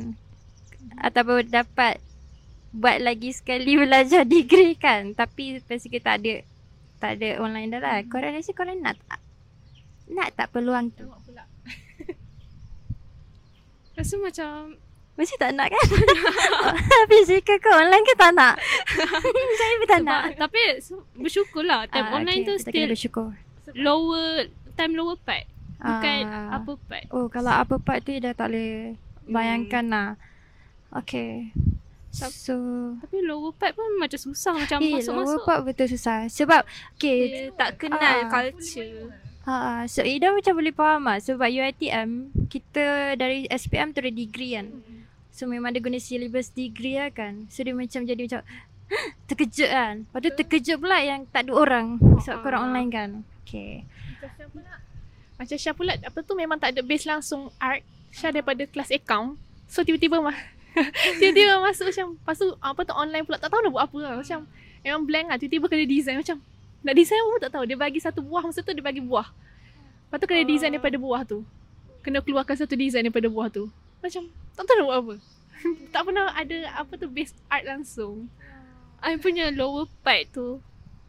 ataupun 1.00 1.48
dapat 1.48 2.04
buat 2.70 3.02
lagi 3.02 3.34
sekali 3.34 3.80
belajar 3.80 4.28
degree 4.34 4.78
kan 4.78 5.18
tapi 5.18 5.62
kita 5.64 6.00
tak 6.00 6.16
ada 6.22 6.34
tak 7.00 7.16
ada 7.16 7.40
online 7.40 7.72
dah 7.72 7.80
lah. 7.80 8.04
Korang 8.12 8.36
rasa 8.36 8.52
korang 8.52 8.84
nak 8.84 9.00
tak 9.08 9.24
nak 10.12 10.30
tak 10.36 10.52
peluang 10.52 10.92
tu. 10.92 11.08
Rasa 13.96 14.16
macam 14.20 14.76
mesti 15.20 15.36
tak 15.36 15.52
nak 15.52 15.68
kan 15.68 15.84
fizikal 17.10 17.58
ke 17.58 17.70
online 17.70 18.02
ke 18.02 18.16
tak 18.16 18.32
nak 18.32 18.56
saya 19.60 19.74
pun 19.76 19.88
tak 19.88 20.02
nak 20.02 20.22
sebab, 20.26 20.40
tapi 20.40 20.62
so, 20.80 20.94
bersyukur 21.14 21.62
lah 21.62 21.84
time 21.86 22.08
Ah, 22.08 22.16
online 22.16 22.42
okay, 22.42 22.48
tu 22.48 22.54
kita 22.56 22.64
still 22.66 22.88
bersyukur 22.88 23.28
lower 23.76 24.48
time 24.74 24.94
lower 24.94 25.20
part 25.20 25.44
bukan 25.78 26.24
Ah. 26.26 26.58
apa 26.58 26.76
part. 26.82 27.06
Oh 27.10 27.28
kalau 27.28 27.54
apa 27.54 27.76
part 27.78 28.00
tu 28.02 28.12
dah 28.14 28.32
tak 28.32 28.50
boleh 28.50 29.00
bayangkan 29.26 29.80
Hmm. 29.82 29.94
lah. 29.94 30.10
Okay. 30.94 31.56
So 32.10 32.28
Tapi 33.00 33.22
lower 33.22 33.54
part 33.54 33.72
pun 33.72 33.88
macam 33.96 34.18
susah 34.18 34.58
macam 34.58 34.82
Eh, 34.82 34.92
masuk-masuk. 34.94 35.16
lower 35.30 35.40
part 35.40 35.64
betul 35.64 35.88
susah. 35.88 36.28
Sebab 36.28 36.68
okay, 36.92 37.18
Dia 37.24 37.44
tak 37.54 37.78
kenal 37.78 38.02
Ah. 38.02 38.28
culture. 38.28 39.14
ha, 39.46 39.56
so 39.86 40.02
Ida 40.02 40.30
macam 40.30 40.52
boleh 40.54 40.74
faham 40.74 41.02
lah. 41.06 41.18
Sebab 41.18 41.48
UiTM, 41.48 42.10
kita 42.48 42.84
dari 43.16 43.48
SPM 43.48 43.90
tu 43.90 44.02
ada 44.02 44.10
degree 44.10 44.54
kan. 44.54 44.68
So 45.40 45.48
memang 45.48 45.72
dia 45.72 45.80
guna 45.80 45.96
syllabus 46.04 46.52
degree 46.52 47.00
lah 47.00 47.16
kan. 47.16 47.48
So 47.48 47.64
dia 47.64 47.72
macam 47.72 48.04
jadi 48.04 48.28
macam 48.28 48.42
terkejut 49.32 49.70
kan. 49.72 49.96
Lepas 50.04 50.20
tu 50.20 50.30
terkejut 50.36 50.78
pula 50.84 51.00
yang 51.00 51.24
tak 51.32 51.48
ada 51.48 51.56
orang. 51.56 51.96
Sebab 52.20 52.36
Ah. 52.36 52.44
korang 52.44 52.62
online 52.68 52.90
kan. 52.92 53.10
Okay. 53.48 53.88
Macam 54.20 54.36
Syah 54.36 54.48
pula. 54.52 54.74
Macam 55.40 55.56
Syah 55.56 55.76
pula 55.80 55.92
apa 55.96 56.20
tu 56.28 56.36
memang 56.36 56.60
tak 56.60 56.76
ada 56.76 56.84
base 56.84 57.08
langsung 57.08 57.48
art. 57.56 57.88
Syah 58.12 58.36
daripada 58.36 58.68
kelas 58.68 58.92
account. 58.92 59.40
So 59.72 59.88
tiba-tiba 59.88 60.20
mah 60.20 60.36
tiba-tiba 61.24 61.64
masuk 61.64 61.88
macam 61.88 62.20
lepas 62.20 62.36
tu 62.36 62.48
apa 62.60 62.80
tu 62.84 62.94
online 63.00 63.24
pula 63.24 63.40
tak 63.40 63.48
tahu 63.48 63.64
nak 63.64 63.72
buat 63.72 63.84
apa 63.88 63.98
lah. 64.04 64.14
Macam 64.20 64.44
memang 64.84 65.02
blank 65.08 65.26
lah 65.32 65.38
tiba-tiba 65.40 65.72
kena 65.72 65.88
design 65.88 66.20
macam 66.20 66.44
nak 66.84 66.94
design 67.00 67.24
apa 67.24 67.30
pun 67.32 67.40
tak 67.48 67.52
tahu. 67.56 67.64
Dia 67.64 67.78
bagi 67.80 68.04
satu 68.04 68.20
buah 68.20 68.44
masa 68.44 68.60
tu 68.60 68.76
dia 68.76 68.84
bagi 68.84 69.00
buah. 69.00 69.32
Lepas 69.32 70.18
tu 70.20 70.28
kena 70.28 70.44
design 70.44 70.76
daripada 70.76 71.00
buah 71.00 71.24
tu. 71.24 71.48
Kena 72.04 72.20
keluarkan 72.20 72.60
satu 72.60 72.76
design 72.76 73.08
daripada 73.08 73.32
buah 73.32 73.48
tu. 73.48 73.72
Macam 74.04 74.28
tak 74.60 74.66
tahu 74.66 74.76
nak 74.76 74.86
buat 74.86 75.00
apa. 75.00 75.16
tak 75.94 76.02
pernah 76.04 76.26
ada 76.30 76.58
apa 76.74 76.94
tu 76.96 77.08
base 77.08 77.32
art 77.48 77.64
langsung. 77.64 78.28
I 79.00 79.16
punya 79.16 79.48
lower 79.50 79.88
part 80.04 80.28
tu 80.30 80.60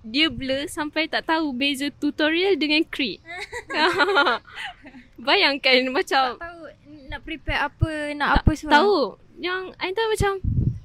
dia 0.00 0.26
blur 0.26 0.64
sampai 0.64 1.04
tak 1.06 1.26
tahu 1.26 1.52
beza 1.52 1.92
tutorial 1.92 2.54
dengan 2.54 2.80
crit. 2.84 3.20
Bayangkan 5.20 5.90
macam 5.90 6.34
Tak 6.34 6.40
tahu 6.40 6.62
nak 7.06 7.20
prepare 7.20 7.60
apa, 7.60 7.90
nak 8.14 8.28
tak 8.32 8.42
apa 8.42 8.52
semua. 8.54 8.72
tahu. 8.72 8.98
Yang 9.36 9.62
I 9.76 9.90
tahu 9.90 10.08
macam 10.08 10.32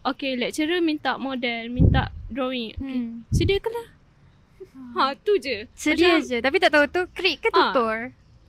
okay 0.04 0.32
lecturer 0.34 0.80
minta 0.80 1.16
model, 1.16 1.70
minta 1.70 2.04
drawing. 2.28 2.74
Okay. 2.74 2.98
Hmm. 2.98 3.12
Sediakanlah. 3.30 3.88
Ha 4.96 5.16
tu 5.18 5.36
je. 5.38 5.68
Sedia 5.74 6.16
Macam- 6.16 6.26
je. 6.26 6.38
Tapi 6.42 6.58
tak 6.58 6.72
tahu 6.72 6.86
tu 6.88 7.02
krik 7.14 7.38
ke 7.40 7.50
Ah. 7.50 7.72
tutor? 7.72 7.96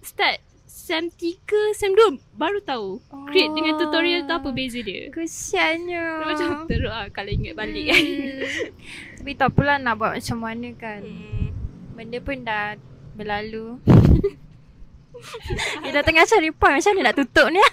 Start 0.00 0.38
sem 0.76 1.08
3, 1.08 1.72
sem 1.72 1.88
2 1.88 2.20
baru 2.36 2.60
tahu. 2.60 3.00
Create 3.32 3.48
dengan 3.56 3.80
tutorial 3.80 4.28
tu 4.28 4.36
apa 4.36 4.44
Oh. 4.44 4.52
beza 4.52 4.84
dia. 4.84 5.08
Kesiannya. 5.08 6.04
Macam 6.28 6.68
teruk 6.68 6.92
lah 6.92 7.08
kalau 7.08 7.32
ingat 7.32 7.56
balik 7.56 7.88
kan. 7.88 8.02
Hmm. 8.04 8.44
Tapi 9.24 9.32
tak 9.40 9.56
pula 9.56 9.80
nak 9.80 9.96
buat 9.96 10.20
macam 10.20 10.38
mana 10.44 10.68
kan. 10.76 11.00
Hmm. 11.00 11.48
Benda 11.96 12.20
pun 12.20 12.44
dah 12.44 12.76
berlalu. 13.16 13.80
Dia 15.80 15.96
dah 15.96 16.04
tengah 16.04 16.28
cari 16.28 16.52
point 16.52 16.76
macam 16.76 16.92
mana 16.92 17.08
nak 17.08 17.16
tutup 17.16 17.48
ni. 17.48 17.64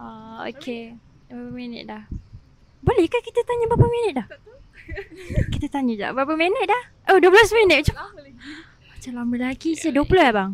Ah, 0.00 0.48
okay. 0.48 0.96
Berapa 1.28 1.52
minit 1.52 1.84
dah? 1.84 2.08
Boleh 2.80 3.04
ke 3.04 3.20
kita 3.20 3.44
tanya 3.44 3.68
berapa 3.68 3.84
minit 3.84 4.16
dah? 4.16 4.26
kita 5.52 5.68
tanya 5.68 5.92
je. 5.92 6.08
Berapa 6.08 6.32
minit 6.40 6.64
dah? 6.64 6.82
Oh, 7.12 7.20
12 7.20 7.52
minit. 7.60 7.84
Macam, 7.84 8.16
macam 8.96 9.12
lama 9.12 9.36
lagi. 9.36 9.76
Saya 9.76 9.92
20 9.92 10.08
ya 10.24 10.32
bang? 10.32 10.52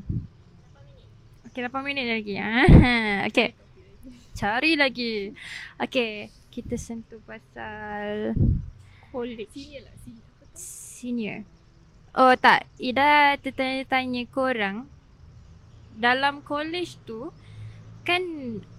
Okay, 1.51 1.67
8 1.67 1.83
minit 1.83 2.07
lagi. 2.07 2.35
Ah, 2.39 2.67
okay. 3.29 3.55
Cari 4.33 4.79
lagi. 4.79 5.35
Okay. 5.77 6.31
Kita 6.47 6.75
sentuh 6.75 7.19
pasal 7.23 8.35
College. 9.11 9.51
senior. 10.55 11.43
Oh 12.11 12.35
tak, 12.35 12.67
Ida 12.77 13.39
tertanya-tanya 13.39 14.27
korang 14.27 14.91
dalam 15.95 16.41
college 16.41 16.97
tu 17.05 17.31
kan 18.03 18.23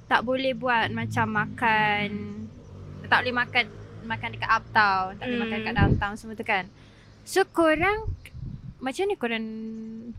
tak 0.05 0.25
boleh 0.25 0.51
buat 0.51 0.89
macam 0.89 1.29
makan 1.29 2.07
tak 3.05 3.23
boleh 3.23 3.35
makan 3.35 3.65
makan 4.03 4.29
dekat 4.33 4.49
uptown, 4.49 5.15
tak 5.15 5.25
boleh 5.25 5.37
Hmm. 5.37 5.43
makan 5.45 5.57
dekat 5.59 5.75
downtown 5.75 6.13
semua 6.17 6.35
tu 6.35 6.43
kan. 6.43 6.65
So 7.23 7.45
korang 7.45 8.09
macam 8.81 9.01
mana 9.03 9.15
korang 9.15 9.45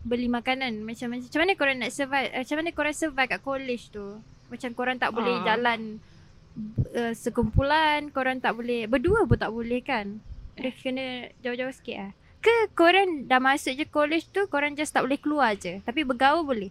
beli 0.00 0.28
makanan? 0.28 0.72
Macam 0.80 1.10
macam 1.12 1.38
mana 1.38 1.52
korang 1.52 1.76
nak 1.76 1.90
survive? 1.90 2.30
eh, 2.30 2.40
Macam 2.40 2.56
mana 2.56 2.70
korang 2.70 2.94
survive 2.94 3.28
kat 3.28 3.40
college 3.40 3.84
tu? 3.88 4.06
Macam 4.48 4.70
korang 4.70 4.96
tak 4.96 5.10
boleh 5.10 5.34
Ah. 5.34 5.44
jalan 5.44 5.98
uh, 6.92 7.12
sekumpulan, 7.12 8.08
korang 8.08 8.38
tak 8.38 8.54
boleh 8.54 8.86
berdua 8.86 9.24
pun 9.24 9.34
tak 9.34 9.48
boleh 9.48 9.80
kan? 9.80 10.22
Dia 10.54 10.70
kena 10.70 11.04
jauh-jauh 11.40 11.72
sikit 11.72 11.96
lah. 11.98 12.12
Ke 12.38 12.50
korang 12.72 13.24
dah 13.24 13.38
masuk 13.38 13.72
je 13.72 13.84
college 13.84 14.26
tu 14.28 14.46
korang 14.46 14.72
just 14.72 14.90
tak 14.90 15.02
boleh 15.02 15.16
keluar 15.16 15.54
je 15.54 15.78
tapi 15.80 16.02
bergaul 16.02 16.42
boleh? 16.42 16.70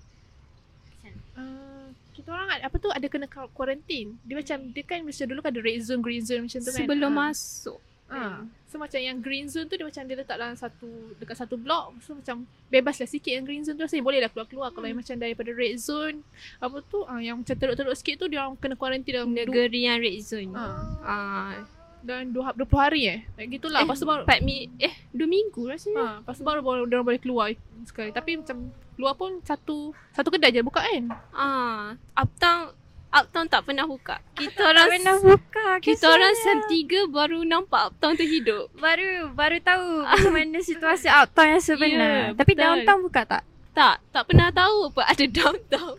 Uh, 1.34 1.88
kita 2.14 2.28
orang 2.30 2.50
ada, 2.52 2.68
apa 2.68 2.76
tu 2.78 2.88
ada 2.88 3.04
kena 3.04 3.26
quarantine. 3.50 4.20
Dia 4.22 4.36
macam 4.36 4.58
dia 4.70 4.84
kan 4.86 5.00
mesti 5.02 5.24
dulu 5.24 5.40
kan 5.40 5.50
ada 5.50 5.60
red 5.60 5.80
zone, 5.80 6.00
green 6.00 6.22
zone 6.22 6.46
macam 6.46 6.60
tu 6.60 6.68
kan. 6.68 6.78
Sebelum 6.78 7.12
Ah. 7.14 7.18
masuk. 7.28 7.80
Ah. 8.12 8.44
So 8.68 8.80
macam 8.80 9.00
yang 9.03 9.20
green 9.20 9.51
zone 9.51 9.68
tu 9.68 9.75
dia 9.75 9.84
macam 9.84 10.03
dia 10.08 10.15
letak 10.15 10.36
dalam 10.39 10.56
satu 10.56 10.88
dekat 11.20 11.36
satu 11.36 11.56
blok. 11.60 11.96
So 12.03 12.15
macam 12.15 12.48
bebas 12.68 13.00
lah 13.00 13.08
sikit 13.08 13.32
yang 13.32 13.44
green 13.44 13.63
zone 13.63 13.75
tu 13.75 13.84
rasanya 13.84 14.03
boleh 14.03 14.20
lah 14.20 14.30
keluar-keluar. 14.32 14.72
Kalau 14.72 14.88
yang 14.88 15.00
macam 15.00 15.15
daripada 15.20 15.51
red 15.51 15.75
zone 15.75 16.24
apa 16.60 16.77
tu 16.88 17.03
ah, 17.03 17.20
yang 17.20 17.39
macam 17.39 17.56
teruk-teruk 17.56 17.96
sikit 17.96 18.15
tu 18.22 18.25
dia 18.32 18.44
orang 18.44 18.56
kena 18.60 18.75
quarantine 18.75 19.24
dalam 19.24 19.32
Negeri 19.32 19.88
yang 19.88 20.00
red 20.00 20.20
zone. 20.24 20.51
Ah. 20.56 20.75
Ah. 21.03 21.56
dalam 22.01 22.34
20 22.34 22.58
hari 22.74 23.01
eh. 23.06 23.20
Kayak 23.38 23.62
gitulah. 23.62 23.80
Eh, 23.80 23.86
Lepas 23.86 23.98
tu 24.01 24.08
baru 24.10 24.25
4 24.25 24.41
mi 24.41 24.65
eh 24.82 24.94
2 25.13 25.22
minggu 25.22 25.62
rasanya. 25.70 26.01
Ha, 26.01 26.13
lepas 26.25 26.34
tu 26.34 26.44
baru 26.44 26.60
baru 26.65 26.84
dia 26.89 26.96
orang 26.98 27.08
boleh 27.13 27.22
keluar 27.22 27.48
sekali. 27.86 28.10
Tapi 28.10 28.41
macam 28.41 28.58
keluar 28.98 29.13
pun 29.13 29.38
satu 29.46 29.94
satu 30.10 30.34
kedai 30.34 30.50
je 30.50 30.65
buka 30.65 30.82
kan. 30.82 31.13
Ah, 31.30 31.94
uptown 32.18 32.74
uptown 33.12 33.46
tak 33.51 33.68
pernah 33.68 33.84
buka. 33.84 34.24
Kita 34.39 34.56
Tak 34.56 34.72
orang 34.72 34.88
pernah 34.88 35.15
buka 35.20 35.68
kita 35.84 36.06
orang 36.08 36.34
sem. 36.39 36.58
3 36.88 37.12
baru 37.12 37.39
nampak 37.44 37.91
uptown 37.91 38.15
tu 38.15 38.24
hidup. 38.24 38.72
Baru 38.80 39.36
baru 39.36 39.60
tahu 39.60 40.08
macam 40.08 40.32
mana 40.39 40.60
situasi 40.63 41.12
uptown 41.12 41.60
yang 41.60 41.63
sebenar. 41.63 42.32
Ya, 42.32 42.36
Tapi 42.36 42.51
betul. 42.56 42.63
downtown 42.63 43.00
buka 43.03 43.22
tak? 43.27 43.44
Tak, 43.72 43.96
tak 44.12 44.24
pernah 44.27 44.51
tahu 44.51 44.91
apa 44.91 45.01
ada 45.15 45.25
downtown. 45.27 45.96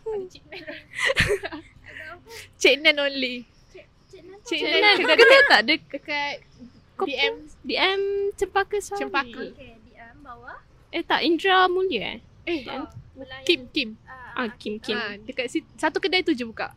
Cik 2.60 2.74
Nan 2.80 2.96
only. 3.00 3.44
Cik 3.72 3.84
Cik 4.44 4.60
Nan 4.64 4.80
Nan 4.80 4.94
kedai 5.00 5.16
kena 5.16 5.16
dekat, 5.16 5.42
tak 5.48 5.60
ada 5.60 5.74
dekat 5.76 6.34
DM 7.02 7.34
DM 7.64 8.00
Cempaka 8.36 8.76
Sari. 8.80 8.98
Cempaka. 9.00 9.42
Okay, 9.52 9.76
DM 9.88 10.16
bawah. 10.24 10.58
Eh 10.92 11.04
tak 11.04 11.24
Indra 11.24 11.68
Mulia 11.68 12.16
eh? 12.16 12.20
eh 12.48 12.60
DM. 12.64 12.84
Kim 13.44 13.60
Kim. 13.68 13.90
Ah, 14.32 14.48
Kim 14.56 14.80
Kim. 14.80 14.96
Ha, 14.96 15.20
dekat 15.20 15.52
si, 15.52 15.60
satu 15.76 16.00
kedai 16.00 16.24
tu 16.24 16.32
je 16.32 16.48
buka. 16.48 16.72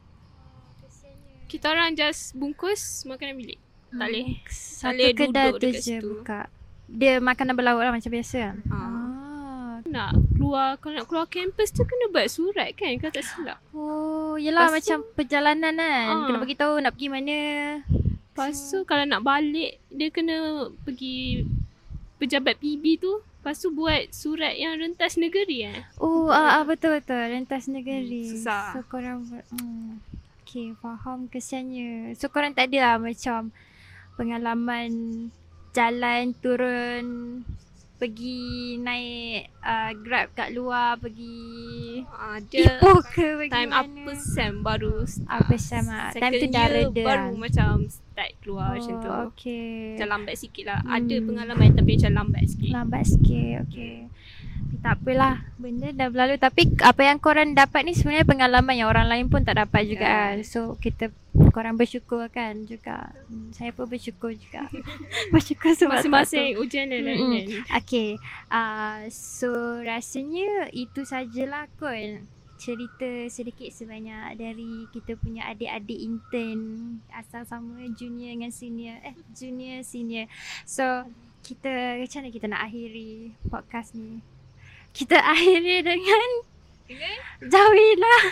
Kita 1.45 1.71
orang 1.71 1.93
just 1.93 2.33
bungkus 2.33 3.05
makanan 3.05 3.37
bilik. 3.37 3.59
Tak 3.93 4.07
boleh. 4.11 4.27
Satu 4.49 4.91
boleh 4.91 5.11
kedai 5.13 5.49
tu 5.55 5.67
je 5.71 5.79
situ. 5.79 6.09
buka. 6.19 6.49
Dia 6.85 7.17
makanan 7.17 7.53
berlauk 7.55 7.81
lah 7.81 7.93
macam 7.93 8.11
biasa 8.11 8.37
kan? 8.37 8.57
Ah. 8.69 8.75
Ah. 8.75 9.73
Nak 9.85 10.11
keluar 10.35 10.75
kalau 10.81 10.93
nak 10.97 11.07
keluar 11.07 11.25
kampus 11.29 11.69
tu 11.71 11.85
kena 11.85 12.11
buat 12.11 12.27
surat 12.27 12.69
kan 12.73 12.91
kalau 12.97 13.13
tak 13.13 13.25
silap. 13.25 13.57
Oh, 13.71 14.35
yelah 14.35 14.67
Lepas 14.67 14.73
macam 14.81 14.97
perjalanan 15.13 15.73
kan. 15.77 16.05
Ah. 16.11 16.25
Kena 16.27 16.37
bagi 16.41 16.57
tahu 16.57 16.73
nak 16.81 16.93
pergi 16.97 17.07
mana. 17.09 17.39
Lepas 18.35 18.55
tu 18.67 18.83
kalau 18.83 19.05
nak 19.07 19.23
balik 19.23 19.79
dia 19.87 20.11
kena 20.11 20.67
pergi 20.83 21.47
pejabat 22.19 22.59
PB 22.59 22.99
tu 22.99 23.23
Lepas 23.45 23.61
tu 23.61 23.69
buat 23.69 24.09
surat 24.09 24.57
yang 24.57 24.73
rentas 24.81 25.21
negeri 25.21 25.69
eh 25.69 25.85
Oh, 26.01 26.33
ah, 26.33 26.57
ah, 26.57 26.63
betul 26.65 26.97
betul. 26.97 27.29
Rentas 27.29 27.69
negeri. 27.69 28.25
Hmm, 28.25 28.31
susah. 28.33 28.73
So 28.73 28.81
korang 28.89 29.21
ber- 29.29 29.45
hmm. 29.53 30.01
Okay, 30.55 30.71
faham 30.79 31.27
kesiannya. 31.27 32.15
So 32.15 32.31
korang 32.31 32.55
tak 32.55 32.71
ada 32.71 32.79
lah 32.79 32.95
macam 32.95 33.51
pengalaman 34.15 34.87
jalan 35.75 36.31
turun 36.39 37.05
pergi 37.95 38.39
naik 38.79 39.51
uh, 39.59 39.91
grab 39.99 40.31
kat 40.31 40.51
luar 40.51 40.95
pergi 40.95 41.99
Ada 42.07 42.79
Ipoh 42.79 43.03
ke 43.03 43.35
pergi 43.35 43.51
time 43.51 43.67
mana? 43.67 43.83
apa 43.83 44.11
sem 44.15 44.63
baru. 44.63 45.03
Apa 45.27 45.55
sem 45.55 45.83
ah? 45.87 46.15
Time 46.15 46.33
tu 46.33 46.47
dah 46.47 46.67
reda 46.69 47.03
baru 47.03 47.31
lah. 47.31 47.35
macam 47.35 47.73
start 47.87 48.31
keluar 48.39 48.79
macam 48.79 48.95
tu 48.95 49.09
Oh, 49.11 49.23
okay. 49.27 49.99
Macam 49.99 50.07
lambat 50.09 50.35
sikit 50.39 50.63
lah 50.65 50.79
Ada 50.85 51.15
Hmm. 51.17 51.25
pengalaman 51.25 51.69
tapi 51.73 51.91
macam 51.95 52.11
lambat 52.15 52.43
sikit 52.47 52.71
Lambat 52.71 53.03
sikit, 53.03 53.53
okay. 53.67 53.95
Tapi 54.55 54.77
tak 54.81 55.01
apalah, 55.01 55.35
benda 55.57 55.89
dah 55.89 56.07
berlalu. 56.07 56.37
Tapi 56.37 56.61
apa 56.77 57.01
yang 57.01 57.17
korang 57.17 57.57
dapat 57.57 57.81
ni 57.83 57.97
sebenarnya 57.97 58.21
pengalaman 58.23 58.77
yang 58.77 58.85
orang 58.85 59.09
lain 59.09 59.25
pun 59.27 59.41
tak 59.41 59.57
dapat 59.57 59.89
juga 59.89 60.05
Ya. 60.05 60.13
kan. 60.29 60.35
So 60.45 60.77
kita 60.77 61.09
korang 61.49 61.73
bersyukur 61.73 62.21
kan 62.29 62.63
juga. 62.63 63.09
Hmm, 63.25 63.49
Saya 63.49 63.73
pun 63.73 63.89
bersyukur 63.89 64.29
juga. 64.31 64.69
bersyukur 65.33 65.73
sebab 65.73 65.99
Masing-masing 65.99 66.61
ujian 66.61 66.85
dia 66.85 67.01
lain 67.01 67.49
Okay, 67.73 68.21
uh, 68.47 69.09
so 69.09 69.49
rasanya 69.81 70.69
itu 70.69 71.01
sajalah 71.01 71.65
kot 71.75 72.21
cerita 72.55 73.27
sedikit 73.27 73.67
sebanyak 73.67 74.39
dari 74.39 74.87
kita 74.89 75.19
punya 75.19 75.43
adik-adik 75.49 75.99
intern 75.99 76.61
asal 77.11 77.43
sama 77.43 77.83
junior 77.93 78.31
dengan 78.31 78.47
senior 78.47 78.95
eh 79.03 79.11
junior 79.33 79.83
senior. 79.83 80.29
So 80.63 81.03
kita 81.41 81.99
macam 81.99 82.19
mana 82.21 82.29
kita 82.31 82.45
nak 82.47 82.61
akhiri 82.63 83.11
podcast 83.49 83.91
ni? 83.93 84.23
Kita 84.95 85.19
akhiri 85.19 85.83
dengan 85.83 86.29
jauhilah 87.43 88.23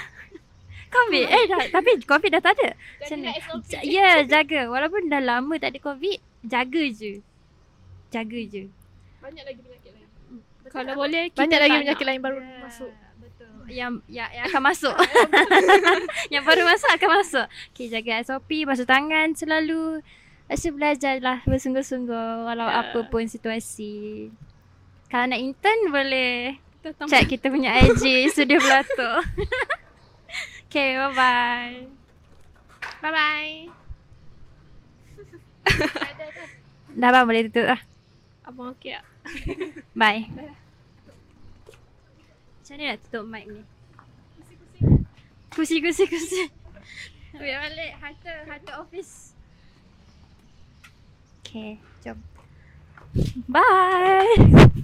COVID 0.87 1.25
eh 1.25 1.43
dah, 1.49 1.63
tapi 1.73 1.97
COVID 1.99 2.29
dah 2.29 2.39
tak 2.39 2.53
ada. 2.55 2.69
Macam 3.01 3.17
mana? 3.17 3.33
Ja- 3.65 3.81
Ya, 3.81 4.09
jaga. 4.23 4.69
Walaupun 4.69 5.09
dah 5.09 5.19
lama 5.19 5.57
tak 5.57 5.73
ada 5.73 5.79
COVID, 5.81 6.17
jaga 6.45 6.83
je. 6.87 7.17
Jaga 8.07 8.39
je. 8.45 8.69
Banyak 9.17 9.43
lagi 9.43 9.59
penyakit 9.59 9.91
lain. 9.91 10.07
Kalau 10.69 10.93
boleh 10.93 11.23
kita 11.27 11.41
Banyak 11.41 11.59
lagi 11.59 11.77
penyakit 11.81 12.05
lain 12.05 12.21
baru 12.21 12.37
Ya, 12.37 12.61
masuk. 12.61 12.91
Betul. 13.17 13.49
Yang 13.67 13.91
yang, 14.05 14.29
yang 14.31 14.45
akan 14.45 14.61
masuk. 14.63 14.95
yang 16.33 16.43
baru 16.45 16.61
masuk 16.63 16.89
akan 16.93 17.09
masuk. 17.15 17.45
Okay, 17.73 17.87
jaga 17.89 18.21
SOP, 18.21 18.49
basuh 18.63 18.85
tangan 18.85 19.33
selalu. 19.33 19.97
Rasa 20.45 20.69
belajarlah 20.69 21.41
bersungguh-sungguh 21.41 22.45
walau 22.45 22.69
Ya. 22.69 22.85
apa 22.85 22.99
pun 23.09 23.25
situasi. 23.25 24.29
Kalau 25.13 25.29
nak 25.29 25.37
intern 25.37 25.93
boleh 25.93 26.57
check 27.05 27.29
kita 27.29 27.53
punya 27.53 27.85
IG 27.85 28.33
Studio 28.33 28.57
Belato. 28.57 29.21
okay, 30.65 30.97
bye-bye. 30.97 31.85
Bye 32.97 33.13
bye. 33.13 33.53
Dah 36.97 37.09
bang 37.13 37.29
boleh 37.29 37.45
tutup 37.45 37.77
lah. 37.77 37.81
Abang 38.41 38.73
okey 38.73 38.97
tak? 38.97 39.05
Bye. 40.01 40.33
Macam 42.57 42.73
mana 42.73 42.83
nak 42.89 42.99
tutup 43.05 43.23
mic 43.29 43.45
ni? 43.45 43.61
Kursi, 45.53 45.77
kursi, 45.77 46.09
kursi. 46.09 46.49
Ambil 47.37 47.53
balik 47.69 47.91
harta, 48.01 48.33
harta 48.49 48.71
office. 48.81 49.37
Okay, 51.45 51.77
jom. 52.01 52.17
Bye. 53.45 54.82